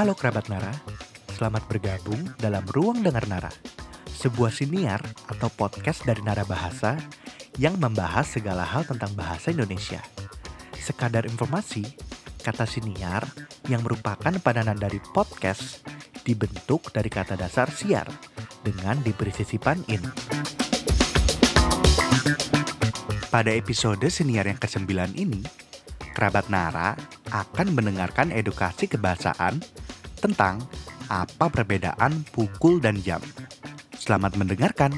Halo 0.00 0.16
kerabat 0.16 0.48
Nara, 0.48 0.72
selamat 1.36 1.68
bergabung 1.68 2.32
dalam 2.40 2.64
Ruang 2.72 3.04
Dengar 3.04 3.28
Nara, 3.28 3.52
sebuah 4.08 4.48
siniar 4.48 4.96
atau 5.28 5.52
podcast 5.52 6.08
dari 6.08 6.24
Nara 6.24 6.40
Bahasa 6.48 6.96
yang 7.60 7.76
membahas 7.76 8.24
segala 8.24 8.64
hal 8.64 8.88
tentang 8.88 9.12
bahasa 9.12 9.52
Indonesia. 9.52 10.00
Sekadar 10.80 11.28
informasi, 11.28 11.84
kata 12.40 12.64
siniar 12.64 13.28
yang 13.68 13.84
merupakan 13.84 14.32
padanan 14.40 14.80
dari 14.80 15.04
podcast 15.12 15.84
dibentuk 16.24 16.88
dari 16.96 17.12
kata 17.12 17.36
dasar 17.36 17.68
siar 17.68 18.08
dengan 18.64 19.04
diberi 19.04 19.36
sisipan 19.36 19.84
in. 19.92 20.00
Pada 23.28 23.52
episode 23.52 24.08
siniar 24.08 24.48
yang 24.48 24.56
ke-9 24.56 25.12
ini, 25.20 25.44
kerabat 26.16 26.48
Nara 26.48 26.96
akan 27.36 27.76
mendengarkan 27.76 28.32
edukasi 28.32 28.88
kebahasaan 28.88 29.60
tentang 30.20 30.60
apa 31.08 31.48
perbedaan 31.50 32.22
pukul 32.30 32.78
dan 32.78 33.00
jam. 33.00 33.18
Selamat 33.96 34.36
mendengarkan. 34.36 34.92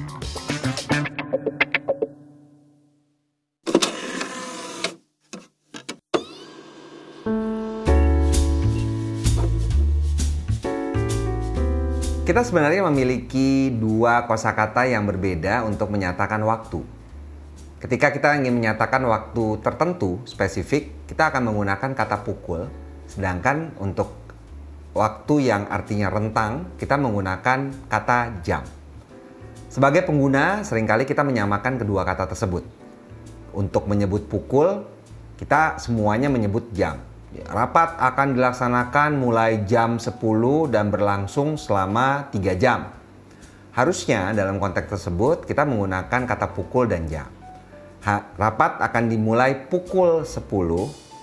Kita 12.23 12.47
sebenarnya 12.47 12.87
memiliki 12.87 13.69
dua 13.75 14.25
kosakata 14.31 14.87
yang 14.87 15.05
berbeda 15.05 15.67
untuk 15.67 15.91
menyatakan 15.91 16.41
waktu. 16.47 16.81
Ketika 17.83 18.15
kita 18.15 18.39
ingin 18.39 18.55
menyatakan 18.55 19.03
waktu 19.05 19.59
tertentu 19.59 20.23
spesifik, 20.23 21.11
kita 21.11 21.35
akan 21.35 21.51
menggunakan 21.51 21.93
kata 21.99 22.23
pukul, 22.23 22.71
sedangkan 23.11 23.75
untuk 23.83 24.22
waktu 24.93 25.49
yang 25.49 25.69
artinya 25.69 26.13
rentang, 26.13 26.77
kita 26.77 27.01
menggunakan 27.01 27.89
kata 27.89 28.45
jam. 28.45 28.65
Sebagai 29.73 30.05
pengguna, 30.05 30.61
sering 30.69 30.85
kali 30.85 31.09
kita 31.09 31.25
menyamakan 31.25 31.81
kedua 31.81 32.05
kata 32.05 32.29
tersebut. 32.29 32.61
Untuk 33.57 33.89
menyebut 33.89 34.29
pukul, 34.29 34.85
kita 35.41 35.81
semuanya 35.81 36.29
menyebut 36.29 36.69
jam. 36.77 37.01
Rapat 37.33 37.97
akan 37.97 38.37
dilaksanakan 38.37 39.17
mulai 39.17 39.65
jam 39.65 39.97
10 39.97 40.13
dan 40.69 40.93
berlangsung 40.93 41.57
selama 41.57 42.29
3 42.29 42.53
jam. 42.61 42.93
Harusnya 43.73 44.37
dalam 44.37 44.61
konteks 44.61 44.93
tersebut 44.93 45.49
kita 45.49 45.65
menggunakan 45.65 46.29
kata 46.29 46.53
pukul 46.53 46.85
dan 46.85 47.09
jam. 47.09 47.33
Rapat 48.37 48.85
akan 48.85 49.05
dimulai 49.09 49.57
pukul 49.73 50.29
10 50.29 50.45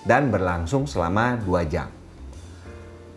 dan 0.02 0.34
berlangsung 0.34 0.90
selama 0.90 1.38
2 1.38 1.70
jam. 1.70 1.86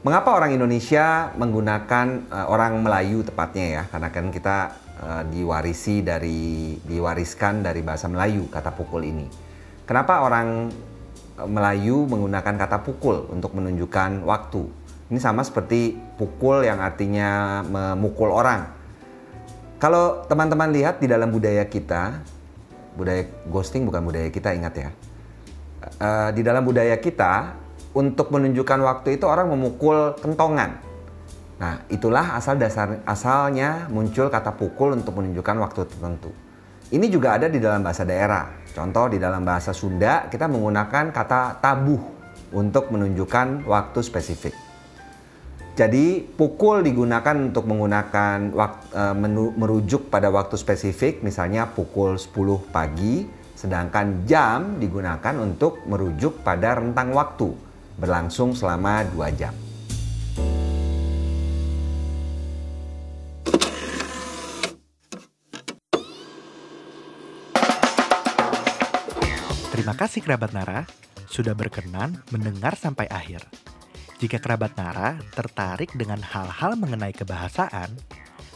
Mengapa 0.04 0.36
orang 0.36 0.52
Indonesia 0.52 1.32
menggunakan 1.40 2.28
uh, 2.28 2.52
orang 2.52 2.76
Melayu 2.84 3.24
tepatnya 3.24 3.66
ya? 3.80 3.84
Karena 3.88 4.12
kan 4.12 4.36
kita 4.36 4.58
uh, 5.00 5.24
diwarisi 5.32 6.04
dari 6.04 6.76
diwariskan 6.84 7.64
dari 7.64 7.80
bahasa 7.80 8.12
Melayu 8.12 8.52
kata 8.52 8.76
pukul 8.76 9.08
ini. 9.08 9.32
Kenapa 9.88 10.20
orang 10.28 10.68
Melayu 11.48 12.04
menggunakan 12.04 12.60
kata 12.60 12.84
pukul 12.84 13.32
untuk 13.32 13.56
menunjukkan 13.56 14.28
waktu. 14.28 14.68
Ini 15.08 15.24
sama 15.24 15.40
seperti 15.40 15.96
pukul 16.20 16.68
yang 16.68 16.84
artinya 16.84 17.64
memukul 17.64 18.28
orang. 18.28 18.76
Kalau 19.80 20.28
teman-teman 20.28 20.68
lihat 20.76 21.00
di 21.00 21.08
dalam 21.08 21.32
budaya 21.32 21.64
kita, 21.64 22.20
budaya 23.00 23.24
ghosting 23.48 23.88
bukan 23.88 24.04
budaya 24.04 24.28
kita 24.28 24.52
ingat 24.52 24.74
ya. 24.76 24.90
Uh, 25.96 26.30
di 26.36 26.44
dalam 26.44 26.68
budaya 26.68 27.00
kita, 27.00 27.63
untuk 27.94 28.34
menunjukkan 28.34 28.80
waktu 28.82 29.22
itu 29.22 29.26
orang 29.30 29.54
memukul 29.54 30.18
kentongan. 30.18 30.82
Nah, 31.62 31.86
itulah 31.88 32.34
asal 32.36 32.58
dasar 32.58 33.06
asalnya 33.06 33.88
muncul 33.88 34.28
kata 34.28 34.58
pukul 34.58 34.98
untuk 34.98 35.22
menunjukkan 35.22 35.56
waktu 35.62 35.86
tertentu. 35.86 36.34
Ini 36.90 37.06
juga 37.08 37.38
ada 37.38 37.48
di 37.48 37.62
dalam 37.62 37.86
bahasa 37.86 38.04
daerah. 38.04 38.50
Contoh 38.74 39.14
di 39.14 39.22
dalam 39.22 39.46
bahasa 39.46 39.72
Sunda 39.72 40.28
kita 40.28 40.50
menggunakan 40.50 41.14
kata 41.14 41.62
tabuh 41.62 42.02
untuk 42.54 42.90
menunjukkan 42.90 43.70
waktu 43.70 44.00
spesifik. 44.02 44.54
Jadi 45.74 46.22
pukul 46.22 46.86
digunakan 46.86 47.34
untuk 47.34 47.66
menggunakan 47.66 48.54
waktu, 48.54 48.86
e, 48.94 49.04
merujuk 49.58 50.06
pada 50.06 50.30
waktu 50.30 50.54
spesifik, 50.54 51.26
misalnya 51.26 51.66
pukul 51.66 52.14
10 52.14 52.62
pagi, 52.70 53.26
sedangkan 53.58 54.22
jam 54.30 54.78
digunakan 54.78 55.34
untuk 55.42 55.82
merujuk 55.90 56.46
pada 56.46 56.78
rentang 56.78 57.10
waktu 57.18 57.73
berlangsung 57.98 58.58
selama 58.58 59.06
2 59.12 59.40
jam. 59.40 59.54
Terima 69.74 69.98
kasih 69.98 70.22
kerabat 70.24 70.54
Nara 70.54 70.86
sudah 71.28 71.58
berkenan 71.58 72.22
mendengar 72.30 72.78
sampai 72.78 73.10
akhir. 73.10 73.42
Jika 74.22 74.40
kerabat 74.40 74.78
Nara 74.80 75.20
tertarik 75.36 75.92
dengan 75.98 76.24
hal-hal 76.24 76.80
mengenai 76.80 77.12
kebahasaan, 77.12 77.92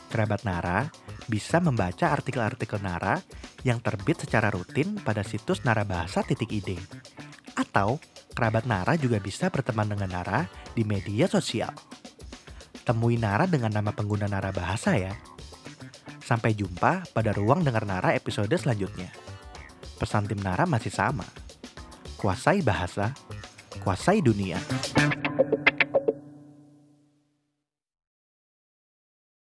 kerabat 0.08 0.48
Nara 0.48 0.88
bisa 1.28 1.60
membaca 1.60 2.14
artikel-artikel 2.14 2.80
Nara 2.80 3.20
yang 3.68 3.84
terbit 3.84 4.24
secara 4.24 4.48
rutin 4.48 4.96
pada 5.04 5.26
situs 5.28 5.66
narabahasa.id. 5.68 6.80
Atau 7.60 8.00
kerabat 8.38 8.70
Nara 8.70 8.94
juga 9.02 9.18
bisa 9.18 9.50
berteman 9.50 9.90
dengan 9.90 10.14
Nara 10.14 10.46
di 10.78 10.86
media 10.86 11.26
sosial. 11.26 11.74
Temui 12.86 13.18
Nara 13.18 13.50
dengan 13.50 13.74
nama 13.74 13.90
pengguna 13.90 14.30
Nara 14.30 14.54
Bahasa 14.54 14.94
ya. 14.94 15.18
Sampai 16.22 16.54
jumpa 16.54 17.10
pada 17.10 17.34
ruang 17.34 17.66
dengar 17.66 17.90
Nara 17.90 18.14
episode 18.14 18.54
selanjutnya 18.54 19.10
pesan 19.98 20.30
tim 20.30 20.40
Nara 20.40 20.70
masih 20.70 20.94
sama. 20.94 21.26
Kuasai 22.18 22.62
bahasa, 22.62 23.14
kuasai 23.82 24.22
dunia. 24.22 24.62